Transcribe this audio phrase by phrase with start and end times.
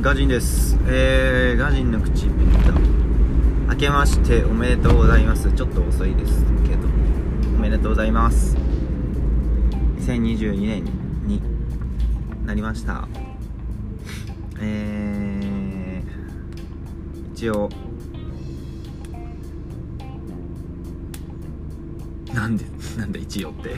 [0.00, 0.76] ガジンです。
[0.86, 5.50] えー、ガジンの口ピッタ明けましておめでとうございます。
[5.52, 6.86] ちょっと遅いですけど。
[7.56, 8.56] おめでとうございます。
[10.00, 10.84] 2022年
[11.26, 11.40] に
[12.44, 13.08] なりました。
[14.60, 17.70] えー、一応
[22.34, 22.66] なんで
[22.98, 23.76] なんだ一応って。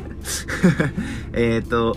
[1.33, 1.97] えっと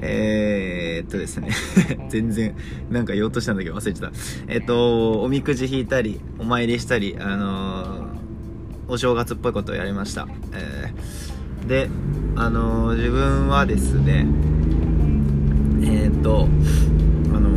[0.00, 1.50] えー、っとですね。
[2.08, 2.54] 全然
[2.90, 4.16] なんか言おうとしたんだけど忘れちゃった。
[4.48, 8.06] えー、っとおみくじ引いたりお参りしたりあのー、
[8.88, 11.88] お正月っぽいことをやりました、えー、で
[12.36, 14.26] あの自分はですね
[15.82, 16.48] えっと
[17.34, 17.50] あの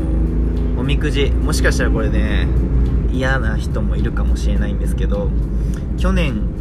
[0.80, 2.47] おみくじもしかしたらこれね
[3.11, 5.30] 嫌な人もいるかもしれないんですけど
[5.97, 6.58] 去年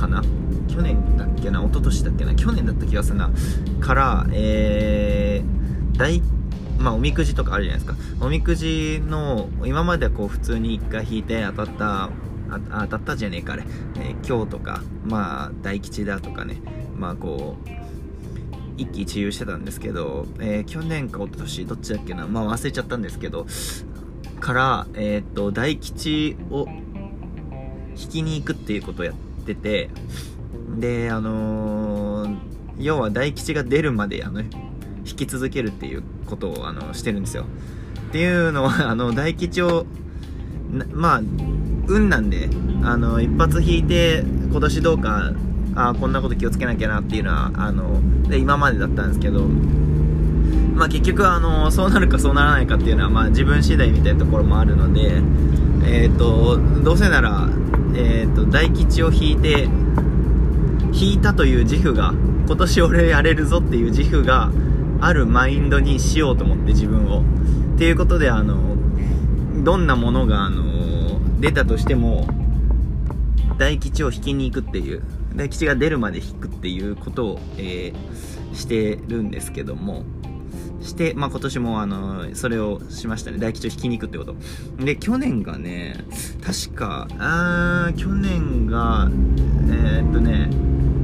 [0.00, 0.22] かな？
[0.68, 1.60] 去年だっけな？
[1.62, 2.34] 一昨年だっけな？
[2.34, 3.30] 去年だった気がするな。
[3.80, 6.22] からえー、大
[6.78, 8.24] まあおみくじとかあるじゃないですか。
[8.24, 12.10] おみくじの今までこう普通に1回引いて当たったあ
[12.82, 13.64] 当たったじゃねえかあれ、
[13.96, 14.82] えー、今日とか。
[15.04, 16.62] まあ大吉だとかね。
[16.96, 17.68] まあこう
[18.76, 22.26] 一喜一憂してたんですけど、えー、去年か一昨年どっちだっけな？
[22.26, 23.46] まあ忘れちゃったんですけど。
[24.40, 26.66] からえー、っと大吉を
[27.94, 29.90] 引きに行くっていうことをやっててて
[30.78, 32.38] であのー、
[32.78, 37.44] 要は大吉が出るまであの引き続けるっていうことをあのしてるんですよ。
[38.08, 39.86] っていうのはあの大吉を
[40.92, 41.22] まあ
[41.86, 42.48] 運なんで
[42.82, 45.32] あの一発引いて今年どうか
[45.74, 49.46] あこんなこと気をつけなきゃなっていうのはあので今までだったんですけど
[50.74, 55.16] まあ結局あのそうなるかそうならないかっていうのはまあ自分次第みたいなところもあるので
[55.84, 57.48] えっ、ー、とどうせなら
[57.94, 59.68] えっ、ー、と大吉を引いて
[60.92, 62.12] 引いたという自負が
[62.46, 64.50] 今年俺やれるぞっていう自負が
[65.00, 67.22] あるマインドにしようと思って自分を。
[67.74, 68.76] っていうことであの
[69.64, 72.28] どんなものがあの出たとしても
[73.56, 75.02] 大吉を引きに行くっていう
[75.34, 80.04] 大吉が出るまで引くっていうことを、えー、してるんですけども
[80.82, 83.38] して、まあ、今年もあのそれをしましたね。
[83.38, 84.34] 大吉を引きに行くってこと。
[84.82, 86.04] で去年がね
[86.42, 89.08] 確かあー去年が
[89.68, 90.48] えー、っとね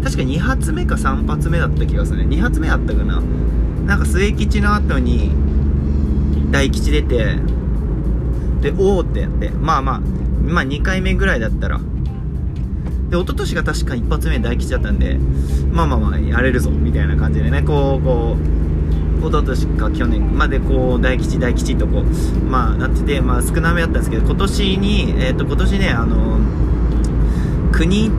[0.03, 2.37] 確か2発目か3発目だった気がするね。
[2.37, 3.21] 2発目あったかな。
[3.87, 5.31] なんか末吉の後に
[6.51, 7.37] 大吉出て
[8.61, 9.51] でおおってやって。
[9.51, 11.81] まあまあまあ2回目ぐらいだったら。
[13.11, 15.17] で一昨年が確か一発目大吉だったんで
[15.71, 17.63] まあまあまあやれるぞみたいな感じでね。
[17.63, 18.66] こうこう
[19.21, 26.39] 一昨年か去年までこう大吉大吉とこうまあなっててまあ少なめだったんですけど今年にえっ、ー、と今年ねあの
[27.73, 28.11] 国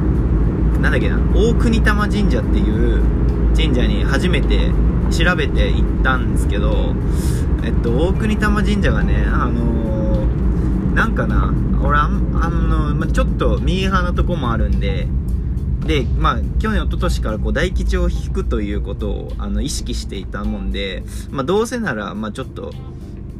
[0.81, 3.01] なんだっけな大国玉神社っていう
[3.55, 4.71] 神社に初めて
[5.11, 6.93] 調べて行ったんですけど
[7.63, 12.07] えっと大国玉神社がねあのー、なんかな俺ああ
[12.49, 15.07] の、まちょっと右派なとこもあるんで
[15.85, 22.73] でまあ去年一昨年からこう大吉を引くということをあの意識していたもんでまあどうせならまあちょっと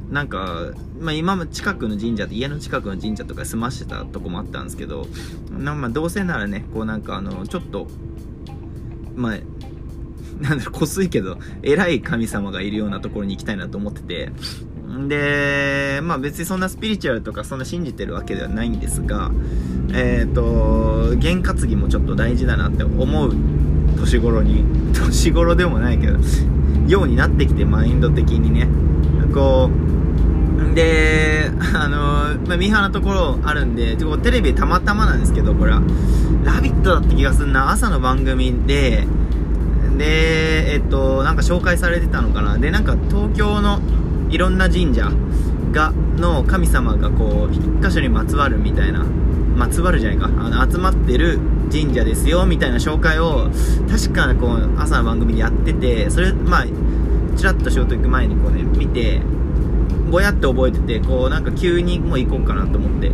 [0.09, 0.71] なんか、
[1.01, 5.07] まあ、今も近くの神社家の近くの神社とか済ましてたとこもあったんですけど
[5.51, 7.87] なまあどうせならねこうなんかあのちょっと
[9.15, 9.37] まあ
[10.39, 14.31] なんだろ、こすいけど、偉い神様がいるようなところに行きたいなと思ってて、
[15.07, 19.31] で、まあ別にそんなスピリチュアルとかそんな信じてるわけではないんですが、
[19.93, 23.33] えっ、ー、と、験担ぎもちょっと大事だなって思う
[23.99, 26.17] 年頃に、 年頃でもないけど、
[26.87, 28.67] ようになってきてマインド的にね、
[29.33, 29.87] こう、
[30.73, 31.97] で、あの、
[32.47, 35.81] まあ、ミーハーなところあるんで、テレビたまたまなんですけど、これは、
[36.43, 39.07] ラビットだった気がするな、朝の番組で、
[39.97, 42.57] で、えっと、なんか紹介されてたのかな。
[42.57, 43.79] で、なんか東京の
[44.29, 45.11] いろんな神社
[45.71, 49.05] が、の神様がこう、一箇所にまつわるみたいな、
[49.55, 51.39] まつわるじゃないか、あの、集まってる
[51.71, 53.49] 神社ですよ、みたいな紹介を、
[53.89, 56.65] 確かこう、朝の番組でやってて、それ、まあ、
[57.35, 59.21] ちらっと仕事行く前にこうね、見て、
[60.09, 63.11] ぼやって覚えててこうなんか急にもう行こうかなと思って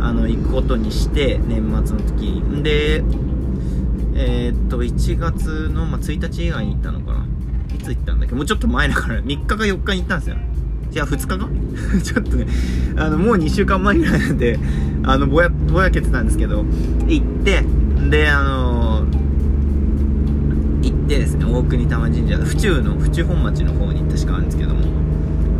[0.00, 3.02] あの行くことにして年末の時で
[4.14, 7.26] えー、っと1月の、まあ、1日以外に行ったのかな。
[7.74, 8.34] いつ行ったんだっけ？
[8.36, 10.36] もうちょっと前だから3日か4日に行ったんですよ。
[10.94, 11.48] いや2日か？
[12.02, 12.46] ちょっとね
[12.96, 14.60] あのもう2週間前ぐらいなんで
[15.02, 16.64] あのぼやぼやけてたんですけど
[17.08, 17.64] 行って
[18.10, 24.84] であのー、行ってですね大国玉神社府中の府中本町の方に確かあるんですけども。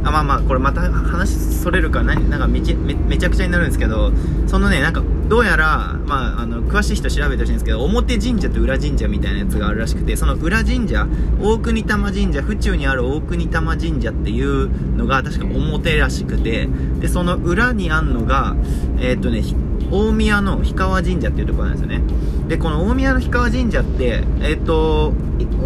[0.07, 4.13] あまあまあこれまた話それるから何なんかめちめちゃくちゃになるんですけど
[4.47, 5.03] そのねなんか
[5.35, 11.09] どうやら、まあ、あの詳しい人調べてほしいんですけど表神社と裏神社みたいなやつがあるらしくてその裏神社
[11.41, 16.69] 大国玉神社府中にある大国玉神社っていうのが確か表らしくて
[17.01, 18.55] でその裏にあんのが
[19.01, 19.43] えー、っとね
[19.91, 22.01] 大宮の氷川神社っていうところなんですよね。
[22.47, 25.15] でこの大宮の氷川神社ってえー、っと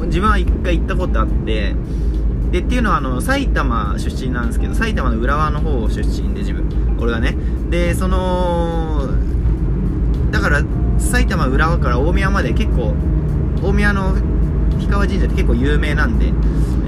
[0.06, 1.74] 自分は一回行ったことあって
[2.52, 6.96] でっていうのはあの埼玉出身なんですけど埼玉の浦和の方出身で自分。
[6.98, 7.36] 俺がね。
[7.68, 9.27] でその
[10.38, 10.62] だから
[11.00, 12.94] 埼玉浦和から大宮まで結構
[13.60, 14.14] 大宮の
[14.70, 16.26] 氷川神社って結構有名なんで、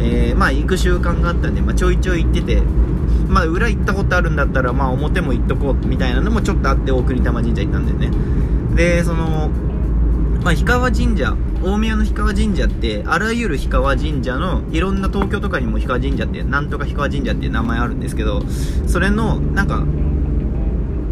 [0.01, 2.63] えー、まあ行く習慣があったんで、まあ、ちょいちょい行ってて
[3.27, 8.13] まあ裏行ったことあるんだったらまあ表も行っとこうみたいなのもちょっとあって大国玉神社行ったんでね。
[8.77, 9.49] でその
[10.45, 18.43] まあ氷川神社大宮の氷川神社ってあらゆる氷川神社のいろんな東京とかにも氷川神社ってなんとか氷川神社っていう名前あるんですけど
[18.87, 19.85] それのなんか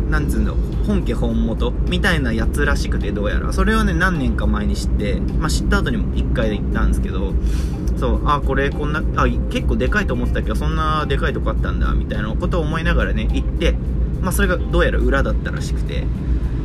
[0.09, 0.55] なんつうの
[0.89, 3.53] 本家本元みたいなやつらしくてどうやら。
[3.53, 7.35] それをね何年か前に知って、まあ、知った後にも1回で行ったんですけど
[7.99, 13.73] そうあこれこんなあ結構でかいと思ってたけどそんなでかいとこあったんだみたいなことを思いながらね行って
[14.23, 16.05] まあそれがどうやら裏だったらしくて。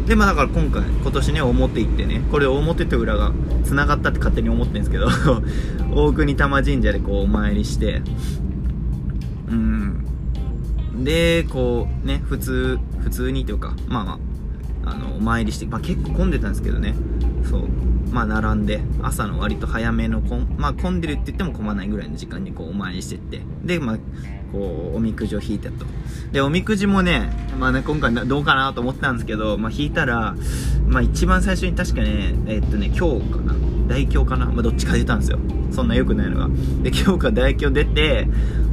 [0.08, 3.31] でまあだから今回今年ね表行ってねこれ表と裏が
[3.64, 5.08] 繋がったって勝手に思ってるんですけど
[5.96, 8.02] 大国玉神社でこうお参りして
[9.50, 10.03] うん。
[11.04, 14.20] でこうね普通普通にというかまあまあ
[14.86, 16.94] あのお参りして、まあ、結構混んでたんですけどね。
[17.50, 17.93] そう。
[18.12, 23.42] まあ並んで朝の割と早めのこんまあ混んでるって言っても混まないぐらいの時間にこうお参りしてって。
[23.64, 23.98] でまあ
[24.52, 25.86] こうおみくじを引いたと。
[26.32, 30.36] でおみくじもねまあね今回どうかなと思ったんですけどまあ引いたら
[30.88, 33.56] まあ一番最初に確かねえー、っとね今日かな。
[33.86, 34.46] 大凶かな。
[34.46, 35.40] まあどっちか出たんですよ。
[35.72, 36.48] そんな良くないのが。
[36.84, 38.28] で今日か大凶出て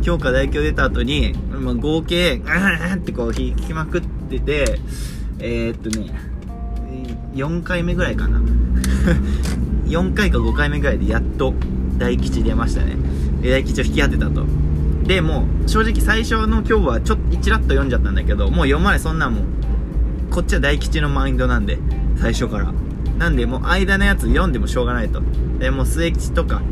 [0.05, 4.79] 今日か大凶出た後に、まあ、合計うんってこう引きまくってて
[5.39, 6.13] えー、っとね
[7.35, 8.41] 4回目ぐらいかな。
[9.87, 11.55] 4回か5回目ぐらいでやっと
[11.99, 12.97] 大吉出ましたね。
[13.43, 14.45] 大吉を引き当てたと。
[15.05, 19.45] でもう正直最初の今日はちょっとちらっと読んじゃったんだけどもう読まれそんなんもう
[20.31, 21.79] こっちは大吉のマインドなんで
[22.17, 22.73] 最初から。
[23.19, 25.21] なんでもう間のやつ読んでもしょうがないと。
[25.59, 26.63] でもう末吉とか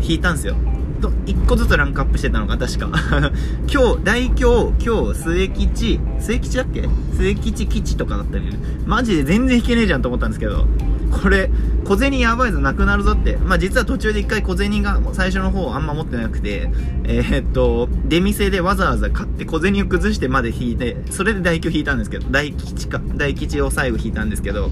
[0.00, 0.54] 引いたんすよ。
[1.02, 2.90] と1個ずつランクアップしてたのか確か。
[3.72, 6.88] 今日大凶今日末吉末吉だっけ？
[7.14, 8.44] 末吉吉とかだったり
[8.86, 10.66] マジで全然引けねえじゃんと思ったんですけど。
[11.10, 11.50] これ
[11.84, 13.36] 小銭やばいぞなくなるぞって。
[13.36, 16.70] まあ実は途中で一回小銭が最初の方あんま持ってなくて。
[17.04, 23.00] えー、っと出店でわざわざ買って小銭を崩してまで引いてそれで大凶引いたんですけど大吉か。
[23.14, 24.70] 大吉を最後引いたんですけど。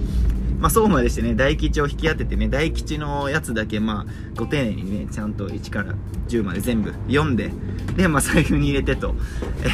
[0.58, 5.94] まあ、そうまでしてね、大吉を引き当ててね、大吉のやつだけ、まあ、ご丁寧にね、ちゃんと1から
[6.28, 7.50] 10まで全部読んで、
[7.96, 9.14] で、まあ、財布に入れてと、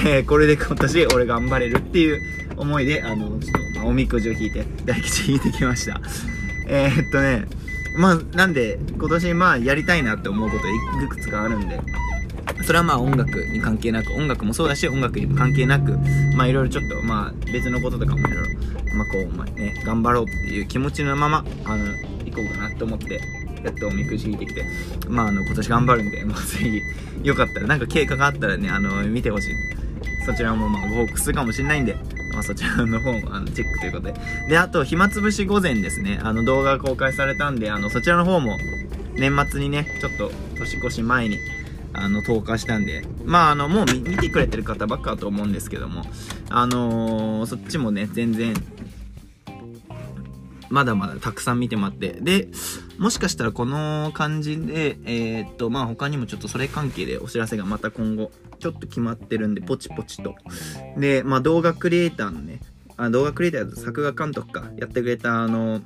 [0.05, 2.21] えー、これで今年俺頑張れるっていう
[2.57, 6.01] 思いで、あの、ちょっと、まあ、おみくじを引いて、大吉引いてきました。
[6.67, 7.47] えー、っとね、
[7.97, 10.67] まあ、なんで、今年まあ、やりたいなって思うこと
[11.05, 11.81] いくつかあるんで、
[12.65, 15.99] それはまあ音楽に関係なく、音楽もそうだし、音楽にも関係なく、
[16.35, 18.61] まあいろいろちょっと、まあ別のこととかもいろいろ、
[18.95, 21.87] まあこう、まあね、頑張ろうっていう気持ちのまま、あの、
[22.25, 23.21] 行こうかなと思って、
[23.63, 24.65] やっとおみくじ引いてきて、
[25.09, 26.83] まああの、今年頑張るんで、まあぜひ、
[27.23, 29.55] よかったら、なんか経過があったらね、あの、見てほしい。
[30.25, 31.97] そちらもまあご報告するかもしれないんで、
[32.33, 34.15] まあ、そちらの方もあのチェックということで。
[34.49, 36.21] で、あと、暇つぶし午前ですね。
[36.23, 38.57] あの動画が公開されたんで、あの、そちらの方も
[39.15, 41.39] 年末にね、ちょっと年越し前に
[41.95, 46.03] あの、投下したんで、まあ、あの、もう見てくれてる方ばっかと思うんですけども、
[46.49, 48.55] あのー、そっちもね、全然、
[50.73, 52.49] まだまだたくさん見てもらって、で、
[52.97, 60.35] もしかしたらこの感じで、えー、っと、まあ、他にもちょっとそれ関係でお知らせがまた今後、ちょっと決まってるんで、ポチポチと。
[60.97, 62.61] で、まあ、動画クリエイターのね、
[62.97, 65.83] あ動画クリエイターと作画監督か、やってくれた、あの、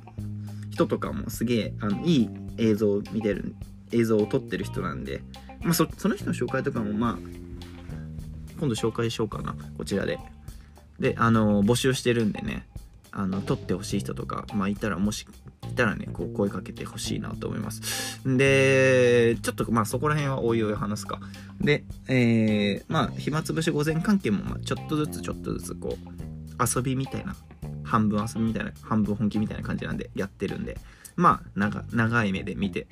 [0.71, 3.55] 人とかもすげえ、あの、いい映像を見てる、
[3.91, 5.21] 映像を撮ってる人なんで、
[5.63, 7.17] まあそ、その人の紹介とかも、まあ、
[8.57, 10.17] 今度紹介しようかな、こちらで。
[10.97, 12.65] で、あの、募集してるんでね、
[13.17, 15.25] あの、撮ってほしい人とか、まあ、いたら、もし、
[15.69, 18.21] いたらね、こう、声かけてほしいなと思います。
[18.25, 21.19] で、ちょっと、まあ、そこら辺はおいおい話すか。
[21.59, 27.35] で、えー、まあ、暇つぶし午前関係も、まあ、ちょっとずつちょっとずつ、こう、遊びみたいな、
[27.83, 30.77] 半分遊びみたいな、半分本気みたいな感じなんで、やってるんで、
[31.15, 32.87] まあ、長、長い目で見て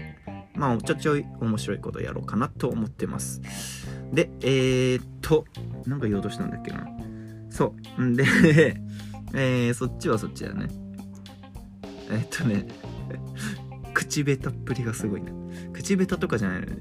[0.55, 3.41] まあ、ちょちょい面白いことやろうかなと思ってます。
[4.11, 5.45] で、えー、っと、
[5.85, 6.87] なんか言おうとしたんだっけな。
[7.49, 8.03] そう。
[8.03, 8.23] んで
[9.33, 10.67] えー、そっちはそっちだね。
[12.11, 12.67] え、っとね、
[13.93, 15.31] 口下手っぷりがすごいな。
[15.73, 16.77] 口下手とかじゃないのね。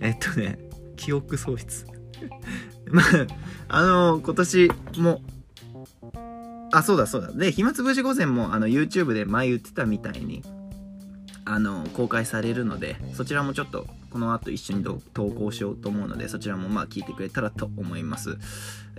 [0.00, 0.58] えっとね、
[0.96, 1.86] 記憶喪失。
[2.90, 3.04] まあ、
[3.68, 5.20] あのー、今年も、
[6.72, 10.42] あそうだそうだで暇つぶし午前もあの YouTube で前言ってたみたいに
[11.50, 18.38] あの公開されるのでそちらもちょっとこの後一緒に投稿しようと思うのでそちらもまあ聞いてくれたらと思います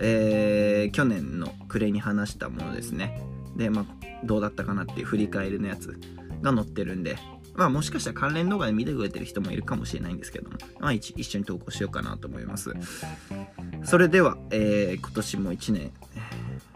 [0.02, 3.22] えー、去年の暮れに話したものですね
[3.56, 3.84] でまあ
[4.24, 6.00] どうだったかなっていう振り返りのやつ
[6.40, 7.16] が載ってるんで
[7.54, 12.72] まあもしかしたら関連動画で見てくれてる人もいるかもしれないんですけども、まあ一緒に投稿しようかなと思います。
[13.84, 15.92] それでは、えー、今年も1年、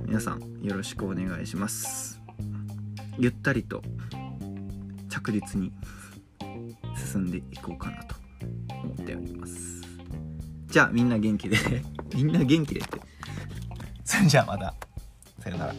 [0.05, 2.21] 皆さんよろしくお願いします。
[3.19, 3.83] ゆったりと
[5.15, 5.71] 着実に
[6.97, 8.17] 進んでいこうかなと
[8.69, 9.81] 思っております。
[10.67, 11.57] じゃあみんな元気で
[12.15, 13.01] みんな元気でって。
[14.05, 14.75] それじゃあまた。
[15.39, 15.75] さよなら。